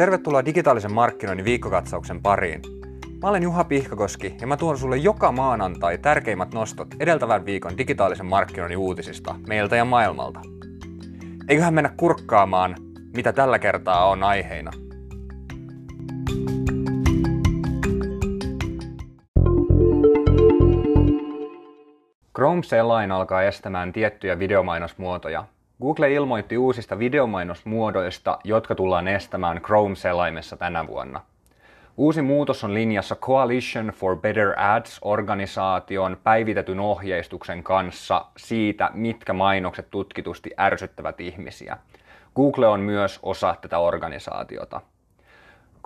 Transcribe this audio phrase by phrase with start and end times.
[0.00, 2.62] Tervetuloa digitaalisen markkinoinnin viikkokatsauksen pariin.
[3.22, 8.26] Mä olen Juha Pihkakoski ja mä tuon sulle joka maanantai tärkeimmät nostot edeltävän viikon digitaalisen
[8.26, 10.40] markkinoinnin uutisista meiltä ja maailmalta.
[11.48, 12.76] Eiköhän mennä kurkkaamaan,
[13.16, 14.70] mitä tällä kertaa on aiheina.
[22.36, 25.44] Chrome-selain alkaa estämään tiettyjä videomainosmuotoja.
[25.80, 31.20] Google ilmoitti uusista videomainosmuodoista, jotka tullaan estämään Chrome-selaimessa tänä vuonna.
[31.96, 40.50] Uusi muutos on linjassa Coalition for Better Ads-organisaation päivitetyn ohjeistuksen kanssa siitä, mitkä mainokset tutkitusti
[40.58, 41.76] ärsyttävät ihmisiä.
[42.36, 44.80] Google on myös osa tätä organisaatiota.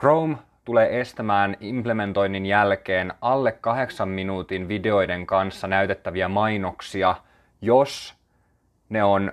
[0.00, 7.14] Chrome tulee estämään implementoinnin jälkeen alle kahdeksan minuutin videoiden kanssa näytettäviä mainoksia,
[7.60, 8.14] jos
[8.88, 9.32] ne on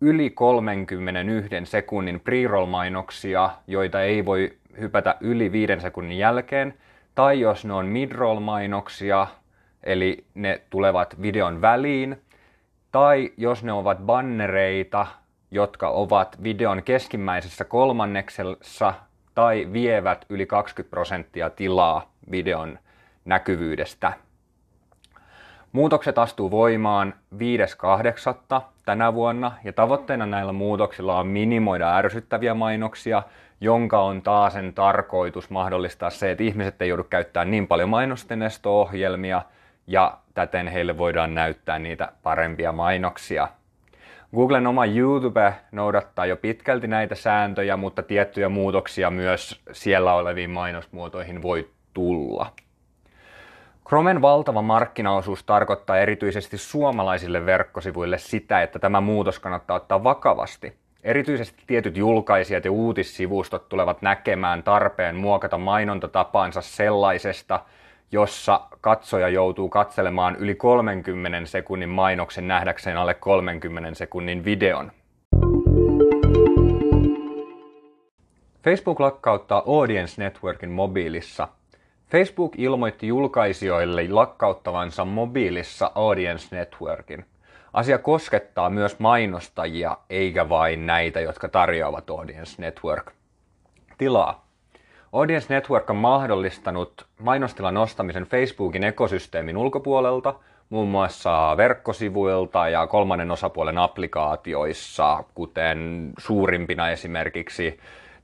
[0.00, 6.74] yli 31 sekunnin pre-roll-mainoksia, joita ei voi hypätä yli viiden sekunnin jälkeen,
[7.14, 9.26] tai jos ne on mid-roll-mainoksia,
[9.82, 12.22] eli ne tulevat videon väliin,
[12.92, 15.06] tai jos ne ovat bannereita,
[15.50, 18.94] jotka ovat videon keskimmäisessä kolmanneksessa
[19.34, 22.78] tai vievät yli 20 prosenttia tilaa videon
[23.24, 24.12] näkyvyydestä.
[25.72, 28.60] Muutokset astuu voimaan 5.8.
[28.84, 33.22] tänä vuonna ja tavoitteena näillä muutoksilla on minimoida ärsyttäviä mainoksia,
[33.60, 39.42] jonka on taasen tarkoitus mahdollistaa se, että ihmiset ei joudu käyttämään niin paljon mainosten ohjelmia
[39.86, 43.48] ja täten heille voidaan näyttää niitä parempia mainoksia.
[44.36, 51.42] Googlen oma YouTube noudattaa jo pitkälti näitä sääntöjä, mutta tiettyjä muutoksia myös siellä oleviin mainosmuotoihin
[51.42, 52.52] voi tulla.
[53.90, 60.72] Chromen valtava markkinaosuus tarkoittaa erityisesti suomalaisille verkkosivuille sitä, että tämä muutos kannattaa ottaa vakavasti.
[61.04, 67.60] Erityisesti tietyt julkaisijat ja uutissivustot tulevat näkemään tarpeen muokata mainontatapaansa sellaisesta,
[68.12, 74.92] jossa katsoja joutuu katselemaan yli 30 sekunnin mainoksen nähdäkseen alle 30 sekunnin videon.
[78.64, 81.48] Facebook lakkauttaa Audience Networkin mobiilissa.
[82.10, 87.24] Facebook ilmoitti julkaisijoille lakkauttavansa mobiilissa Audience Networkin.
[87.72, 93.12] Asia koskettaa myös mainostajia, eikä vain näitä, jotka tarjoavat Audience Network
[93.98, 94.46] tilaa.
[95.12, 100.34] Audience Network on mahdollistanut mainostilan nostamisen Facebookin ekosysteemin ulkopuolelta,
[100.70, 107.78] muun muassa verkkosivuilta ja kolmannen osapuolen applikaatioissa, kuten suurimpina esimerkiksi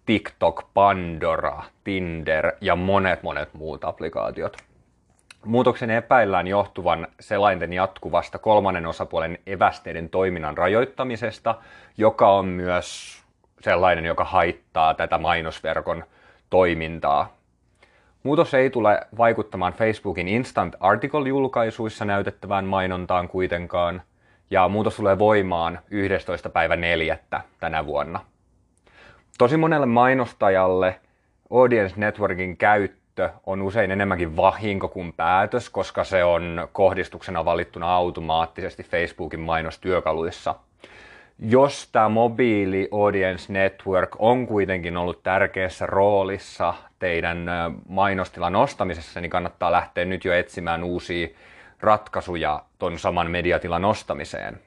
[0.06, 4.56] TikTok, Pandora, Tinder ja monet monet muut applikaatiot.
[5.44, 11.55] Muutoksen epäillään johtuvan selainten jatkuvasta kolmannen osapuolen evästeiden toiminnan rajoittamisesta,
[11.97, 13.19] joka on myös
[13.61, 16.05] sellainen, joka haittaa tätä mainosverkon
[16.50, 17.37] toimintaa.
[18.23, 24.03] Muutos ei tule vaikuttamaan Facebookin Instant Article-julkaisuissa näytettävään mainontaan kuitenkaan,
[24.50, 26.49] ja muutos tulee voimaan 11.
[26.49, 27.19] päivä 4.
[27.61, 28.21] tänä vuonna.
[29.38, 31.00] Tosi monelle mainostajalle
[31.50, 38.82] Audience Networkin käyttö on usein enemmänkin vahinko kuin päätös, koska se on kohdistuksena valittuna automaattisesti
[38.82, 40.54] Facebookin mainostyökaluissa–
[41.38, 47.46] jos tämä mobiili Audience Network on kuitenkin ollut tärkeässä roolissa teidän
[47.88, 51.28] mainostilan nostamisessa, niin kannattaa lähteä nyt jo etsimään uusia
[51.80, 54.60] ratkaisuja ton saman mediatilan nostamiseen.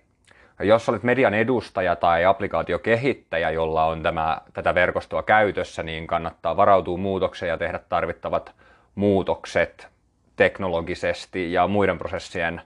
[0.64, 6.98] Jos olet median edustaja tai applikaatiokehittäjä, jolla on tämä, tätä verkostoa käytössä, niin kannattaa varautua
[6.98, 8.52] muutokseen ja tehdä tarvittavat
[8.96, 9.88] muutokset
[10.36, 12.62] teknologisesti ja muiden prosessien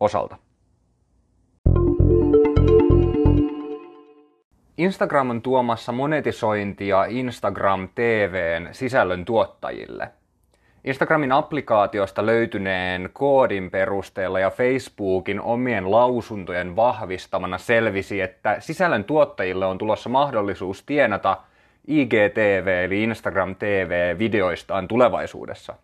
[0.00, 0.36] osalta.
[4.76, 10.10] Instagram on tuomassa monetisointia Instagram TVn sisällön tuottajille.
[10.84, 19.78] Instagramin applikaatiosta löytyneen koodin perusteella ja Facebookin omien lausuntojen vahvistamana selvisi, että sisällön tuottajille on
[19.78, 21.36] tulossa mahdollisuus tienata
[21.88, 25.74] IGTV eli Instagram TV videoistaan tulevaisuudessa.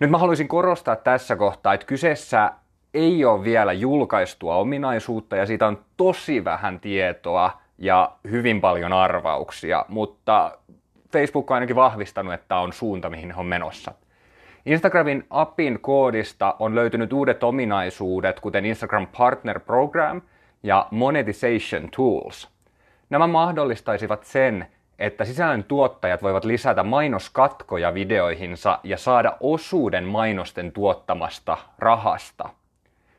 [0.00, 2.50] Nyt mä haluaisin korostaa tässä kohtaa, että kyseessä
[2.94, 9.84] ei ole vielä julkaistua ominaisuutta ja siitä on tosi vähän tietoa ja hyvin paljon arvauksia,
[9.88, 10.58] mutta
[11.12, 13.92] Facebook on ainakin vahvistanut, että on suunta, mihin he on menossa.
[14.66, 20.22] Instagramin appin koodista on löytynyt uudet ominaisuudet, kuten Instagram Partner Program
[20.62, 22.48] ja Monetization Tools.
[23.10, 24.66] Nämä mahdollistaisivat sen,
[24.98, 32.48] että sisällön tuottajat voivat lisätä mainoskatkoja videoihinsa ja saada osuuden mainosten tuottamasta rahasta.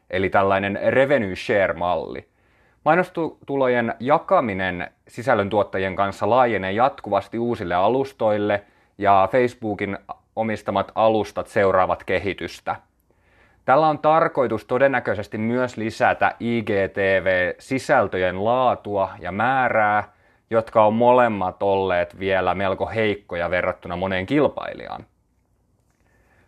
[0.09, 2.30] Eli tällainen revenue share-malli.
[2.85, 8.63] Mainostulojen jakaminen sisällöntuottajien kanssa laajenee jatkuvasti uusille alustoille
[8.97, 9.97] ja Facebookin
[10.35, 12.75] omistamat alustat seuraavat kehitystä.
[13.65, 20.13] Tällä on tarkoitus todennäköisesti myös lisätä IGTV-sisältöjen laatua ja määrää,
[20.49, 25.05] jotka on molemmat olleet vielä melko heikkoja verrattuna moneen kilpailijaan.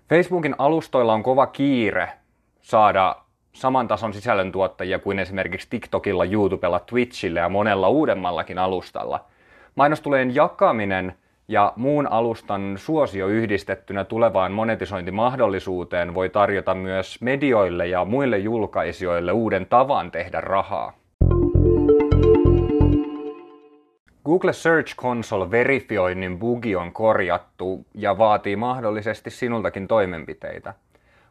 [0.09, 2.09] Facebookin alustoilla on kova kiire
[2.61, 3.22] saada
[3.53, 9.25] saman tason sisällöntuottajia kuin esimerkiksi TikTokilla, YouTubella, Twitchillä ja monella uudemmallakin alustalla.
[9.75, 11.13] Mainostulojen jakaminen
[11.47, 19.65] ja muun alustan suosio yhdistettynä tulevaan monetisointimahdollisuuteen voi tarjota myös medioille ja muille julkaisijoille uuden
[19.65, 20.93] tavan tehdä rahaa.
[24.25, 30.73] Google Search Console-verifioinnin bugi on korjattu ja vaatii mahdollisesti sinultakin toimenpiteitä.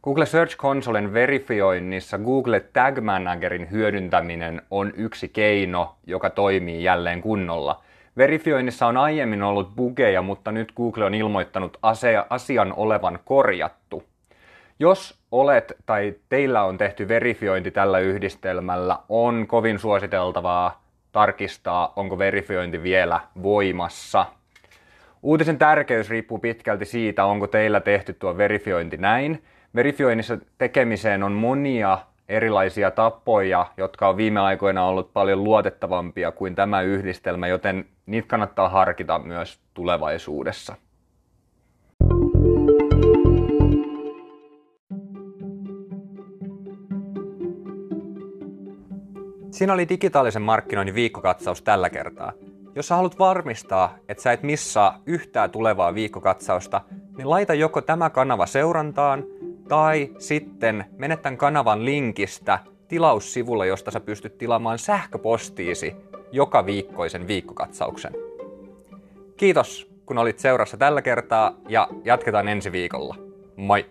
[0.04, 7.82] Google Search Consolen verifioinnissa Google Tag Managerin hyödyntäminen on yksi keino, joka toimii jälleen kunnolla.
[8.16, 11.78] Verifioinnissa on aiemmin ollut bugeja, mutta nyt Google on ilmoittanut
[12.30, 14.02] asian olevan korjattu.
[14.78, 20.82] Jos olet tai teillä on tehty verifiointi tällä yhdistelmällä, on kovin suositeltavaa
[21.12, 24.26] tarkistaa, onko verifiointi vielä voimassa.
[25.22, 29.42] Uutisen tärkeys riippuu pitkälti siitä, onko teillä tehty tuo verifiointi näin.
[29.74, 31.98] Verifioinnissa tekemiseen on monia
[32.28, 38.68] erilaisia tapoja, jotka on viime aikoina ollut paljon luotettavampia kuin tämä yhdistelmä, joten niitä kannattaa
[38.68, 40.76] harkita myös tulevaisuudessa.
[49.50, 52.32] Siinä oli digitaalisen markkinoinnin viikkokatsaus tällä kertaa.
[52.74, 56.80] Jos sä haluat varmistaa, että sä et missaa yhtään tulevaa viikkokatsausta,
[57.16, 59.24] niin laita joko tämä kanava seurantaan
[59.68, 65.96] tai sitten mene tämän kanavan linkistä tilaussivulle, josta sä pystyt tilaamaan sähköpostiisi
[66.32, 68.12] joka viikkoisen viikkokatsauksen.
[69.36, 73.16] Kiitos, kun olit seurassa tällä kertaa ja jatketaan ensi viikolla.
[73.56, 73.86] Moi!